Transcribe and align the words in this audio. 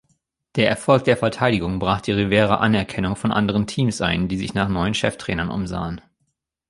Der 0.55 0.67
Erfolg 0.67 1.03
der 1.03 1.15
Verteidigung 1.15 1.77
brachte 1.77 2.17
Rivera 2.17 2.55
Anerkennung 2.55 3.15
von 3.15 3.31
anderen 3.31 3.67
Teams 3.67 4.01
ein, 4.01 4.27
die 4.27 4.37
sich 4.39 4.55
nach 4.55 4.67
neuen 4.67 4.95
Cheftrainern 4.95 5.51
umsahen. 5.51 6.01